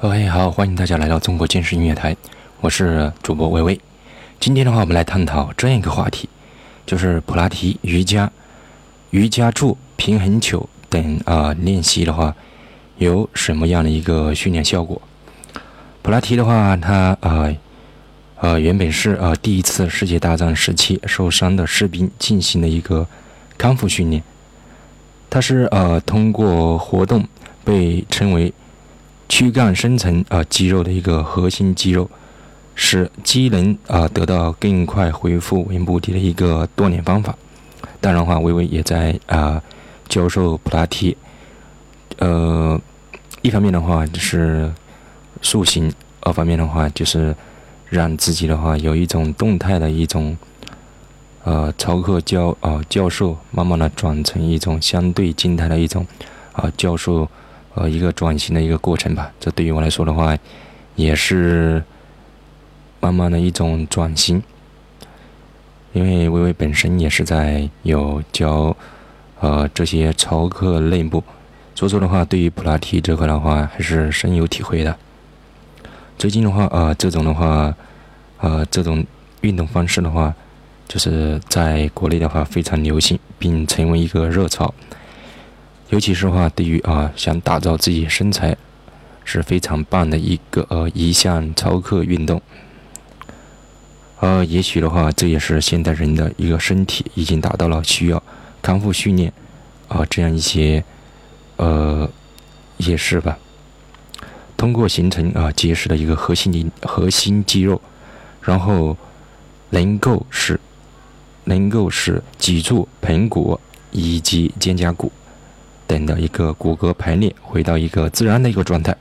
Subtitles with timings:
[0.00, 2.14] OK，好，欢迎大家来到中国健身音乐台，
[2.60, 3.80] 我是主播微微。
[4.38, 6.28] 今天的话，我们来探讨这样一个话题，
[6.84, 8.30] 就是普拉提、瑜伽、
[9.08, 12.34] 瑜伽柱、平衡球等啊练习的话，
[12.98, 15.00] 有什么样的一个训练效果？
[16.02, 17.48] 普拉提的话，它啊
[18.40, 23.08] 呃原本是呃第一次世界大战时期受伤的士兵进行的一个
[23.56, 24.22] 康复训练，
[25.30, 27.26] 它是呃通过活动
[27.64, 28.52] 被称为。
[29.28, 32.08] 躯干深层啊肌肉的一个核心肌肉，
[32.74, 37.36] 使机能啊得到更快恢复为目的的一个锻炼方法。
[38.00, 39.60] 当然的话，微微也在啊
[40.08, 41.16] 教授普拉提。
[42.18, 42.80] 呃，
[43.42, 44.72] 一方面的话就是
[45.42, 47.34] 塑形，二方面的话就是
[47.90, 50.36] 让自己的话有一种动态的一种
[51.42, 56.06] 呃操课教啊教授，慢慢的转成一种相对静态的一种
[56.52, 57.28] 啊教授。
[57.76, 59.30] 呃，一个转型的一个过程吧。
[59.38, 60.36] 这对于我来说的话，
[60.96, 61.84] 也是
[63.00, 64.42] 慢慢的一种转型。
[65.92, 68.76] 因为微微本身也是在有教
[69.40, 71.22] 呃这些操课内部，
[71.74, 74.96] 所以说的话，对于普拉提这块的话，还是深有体会的。
[76.18, 77.74] 最近的话，呃，这种的话，
[78.40, 79.04] 呃，这种
[79.42, 80.34] 运动方式的话，
[80.88, 84.72] 就是在国内的话非常流行，并成为一个热潮。
[85.90, 88.56] 尤其是话，对于啊想打造自己身材
[89.24, 92.42] 是非常棒的一个呃一项操课运动。
[94.18, 98.20] 呃，也许的话，这也是现代人的一个身体已经达到了需要
[98.60, 99.32] 康复训练
[99.88, 100.82] 啊这样一些
[101.56, 102.10] 呃
[102.78, 103.38] 也是吧。
[104.56, 107.80] 通过形成啊结实的一个核心的核心肌肉，
[108.40, 108.96] 然后
[109.70, 110.58] 能够使
[111.44, 113.60] 能够使脊柱、盆骨
[113.92, 115.12] 以及肩胛骨。
[115.86, 118.96] 等的一个骨骼排列回到一个自然的一个状态，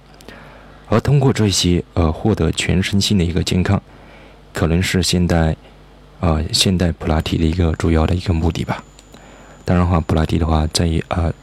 [0.88, 3.82] 而通过这些呃获得全身心的一个健康，
[4.54, 5.56] 可能是现代
[6.20, 8.84] 呃现代普拉提的一个主要的一个目的吧。
[9.66, 11.34] 当然话，普拉提的话在啊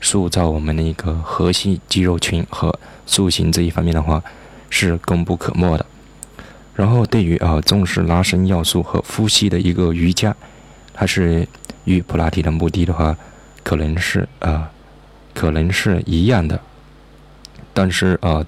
[0.00, 4.22] 塑造我们的一个核心肌肉群和塑形这一方面的话
[4.70, 5.84] 是功不可没的。
[6.74, 10.36] 然后对于啊重视拉伸要素和呼吸的一个瑜伽，
[10.94, 11.48] 它是
[11.84, 13.16] 与普拉提的目的的话。
[13.62, 14.70] 可能是啊，
[15.34, 16.58] 可能是一样的，
[17.74, 18.44] 但是呃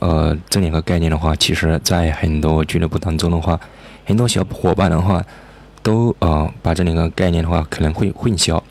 [0.00, 3.58] 呃，这两个概念的话，其实在很多俱乐部当中的话，
[4.04, 5.24] 很多小伙伴的话，
[5.82, 8.62] 都呃把这两个概念的话可能会混淆。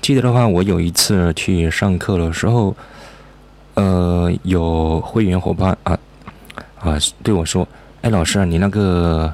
[0.00, 2.74] 记得的话，我有一次去上课的时候，
[3.74, 5.98] 呃，有会员伙伴啊
[6.78, 7.68] 啊对我说
[8.00, 9.32] ：“哎，老师，你那个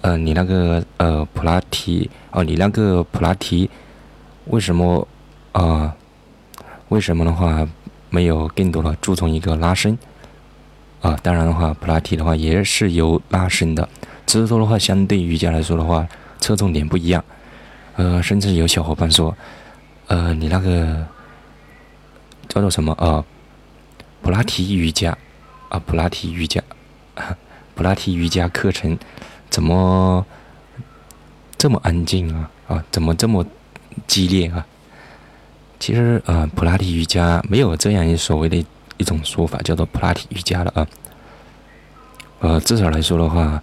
[0.00, 3.70] 呃，你那个呃普拉提哦，你那个普拉提。”
[4.46, 5.06] 为什么
[5.52, 5.94] 啊？
[6.88, 7.68] 为什么的话
[8.08, 9.96] 没有更多的注重一个拉伸
[11.00, 11.16] 啊？
[11.22, 13.88] 当然的话，普拉提的话也是有拉伸的，
[14.26, 16.08] 只是说的话，相对瑜伽来说的话，
[16.40, 17.24] 侧重点不一样。
[17.94, 19.36] 呃，甚至有小伙伴说，
[20.08, 21.06] 呃，你那个
[22.48, 23.24] 叫做什么啊？
[24.22, 25.16] 普拉提瑜伽
[25.68, 26.60] 啊，普拉提瑜伽，
[27.76, 28.98] 普拉提瑜伽课程
[29.48, 30.26] 怎么
[31.56, 32.50] 这么安静啊？
[32.66, 33.46] 啊，怎么这么？
[34.06, 34.66] 激烈啊！
[35.78, 38.64] 其实啊，普拉提瑜伽没有这样一所谓的
[38.98, 40.86] 一种说法，叫做普拉提瑜伽了啊。
[42.40, 43.62] 呃，至少来说的话，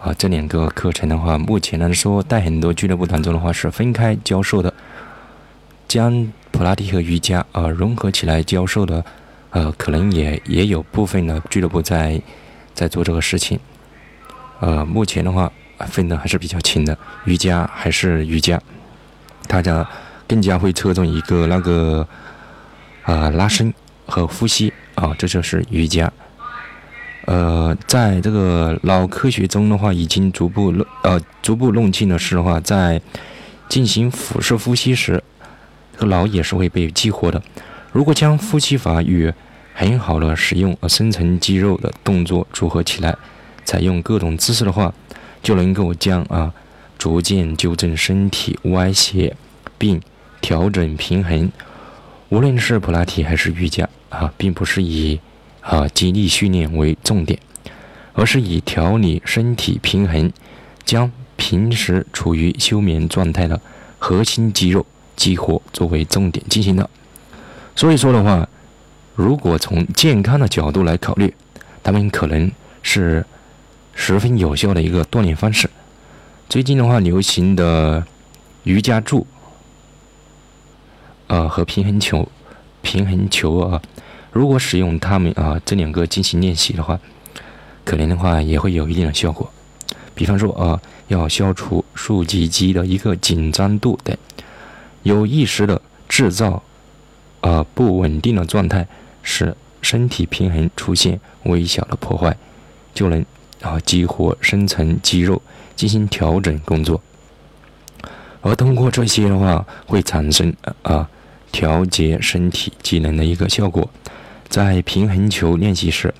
[0.00, 4.72] 啊，这两个课程的话，目前来说，在很多俱乐部当中的话是分开教授的，
[5.88, 9.04] 将普拉提和瑜伽啊融合起来教授的，
[9.50, 12.20] 呃，可能也也有部分的俱乐部在
[12.74, 13.58] 在做这个事情。
[14.60, 15.50] 呃，目前的话
[15.86, 18.60] 分的还是比较清的，瑜伽还是瑜伽。
[19.48, 19.84] 大家
[20.28, 22.06] 更加会侧重一个那个
[23.02, 23.72] 啊拉伸
[24.06, 26.12] 和呼吸啊，这就是瑜伽。
[27.24, 33.00] 呃，在这个脑科学中的话，已经逐步弄呃逐步弄清的是的话，在
[33.68, 35.22] 进行腹式呼吸时，
[35.94, 37.42] 这个脑也是会被激活的。
[37.92, 39.32] 如果将呼吸法与
[39.74, 43.16] 很好的使用深层肌肉的动作组合起来，
[43.64, 44.92] 采用各种姿势的话，
[45.42, 46.52] 就能够将啊。
[46.98, 49.36] 逐渐纠正身体歪斜，
[49.78, 50.00] 并
[50.40, 51.50] 调整平衡。
[52.28, 55.20] 无论是普拉提还是瑜伽啊，并不是以
[55.60, 57.38] 啊肌力训练为重点，
[58.12, 60.30] 而是以调理身体平衡，
[60.84, 63.60] 将平时处于休眠状态的
[63.98, 64.84] 核心肌肉
[65.16, 66.90] 激活作为重点进行的。
[67.76, 68.48] 所以说的话，
[69.14, 71.32] 如果从健康的角度来考虑，
[71.82, 72.50] 他们可能
[72.82, 73.24] 是
[73.94, 75.70] 十分有效的一个锻炼方式。
[76.48, 78.06] 最近的话，流行的
[78.62, 79.26] 瑜伽柱，
[81.26, 82.26] 呃，和平衡球、
[82.80, 83.82] 平衡球啊，
[84.32, 86.98] 如果使用它们啊这两个进行练习的话，
[87.84, 89.50] 可能的话也会有一定的效果。
[90.14, 94.16] 比方说啊，要消除竖脊肌的一个紧张度等，
[95.02, 96.62] 有意识的制造
[97.42, 98.88] 啊不稳定的状态，
[99.22, 102.34] 使身体平衡出现微小的破坏，
[102.94, 103.22] 就能
[103.60, 105.42] 啊激活深层肌肉
[105.78, 107.00] 进行调整工作。
[108.40, 110.52] 而通过这些的话，会产生
[110.82, 111.08] 啊
[111.52, 113.88] 调节身体机能的一个效果。
[114.48, 116.12] 在平衡球练习时，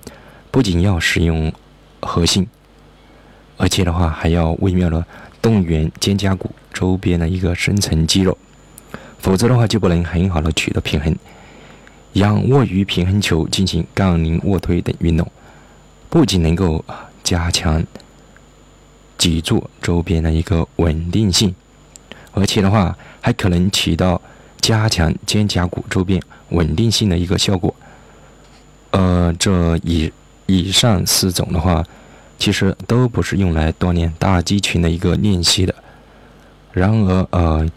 [0.52, 1.52] 不仅要使用
[2.00, 2.46] 核心。
[3.56, 5.04] 而且的话，还要微妙的
[5.42, 8.38] 动员肩胛骨周边的一个深层肌肉，
[9.18, 11.16] 否则的话就不能很好的取得平衡。
[12.12, 15.30] 仰卧于平衡球进行杠铃卧推等运动，
[16.08, 16.84] 不仅能够
[17.24, 17.84] 加强
[19.18, 21.54] 脊柱周边的一个稳定性，
[22.32, 24.22] 而且的话还可能起到
[24.60, 27.74] 加强肩胛骨周边稳定性的一个效果。
[28.92, 30.10] 呃，这以
[30.46, 31.84] 以上四种的话。
[32.40, 35.74] 其实都不是用来锻炼大肌群的一个练习的。
[36.70, 37.68] 然而，呃，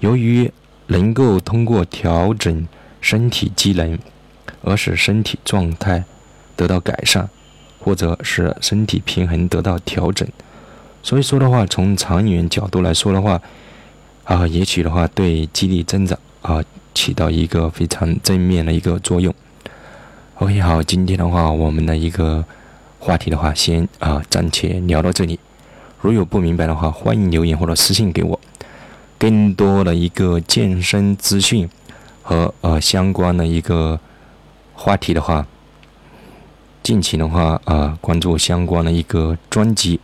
[0.00, 0.52] 由于
[0.88, 2.68] 能够通过调整
[3.00, 3.98] 身体机能
[4.60, 6.04] 而使身体状态
[6.54, 7.30] 得到改善，
[7.78, 10.28] 或者是身体平衡得到调整，
[11.02, 13.40] 所以说的话，从长远角度来说的话，
[14.24, 16.62] 啊，也许的话对激励增长啊
[16.94, 19.34] 起到一个非常正面的一个作用。
[20.36, 22.44] OK，好，今天的话，我们的一个。
[23.02, 25.40] 话题的话，先啊暂且聊到这里。
[26.02, 28.38] 如有不明白的话，欢迎留言或者私信给我。
[29.16, 31.66] 更多的一个健身资讯
[32.20, 33.98] 和呃相关的一个
[34.74, 35.46] 话题的话，
[36.82, 39.98] 敬请的话啊关注相关的一个专辑，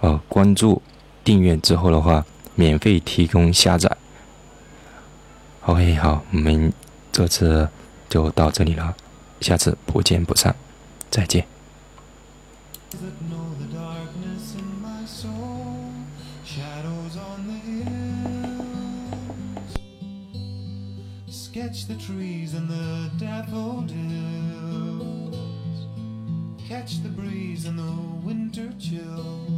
[0.00, 0.82] 呃关注
[1.24, 2.24] 订阅之后的话，
[2.54, 3.96] 免费提供下载。
[5.66, 6.72] OK，好，我们
[7.12, 7.68] 这次
[8.08, 8.94] 就到这里了，
[9.40, 10.54] 下次不见不散，
[11.10, 11.46] 再见。
[12.90, 15.92] that know the darkness in my soul,
[16.44, 17.98] shadows on the hills.
[21.28, 23.98] Sketch the trees and the daffodils.
[26.66, 27.92] Catch the breeze and the
[28.24, 29.57] winter chills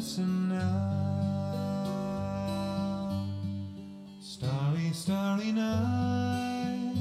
[0.00, 1.76] Listen now.
[4.18, 6.94] Starry, starry night,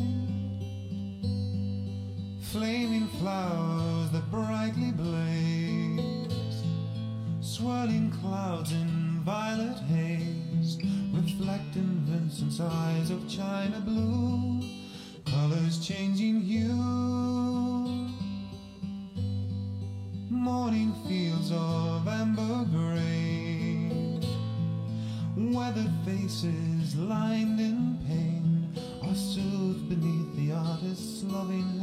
[2.51, 6.62] flaming flowers that brightly blaze
[7.40, 10.78] swirling clouds in violet haze,
[11.13, 14.60] reflecting Vincent's eyes of china blue,
[15.25, 16.75] colors changing hue.
[20.30, 22.07] Morning fields of
[25.80, 28.68] weathered faces lined in pain.
[29.04, 31.80] Are soothed beneath the artist's loving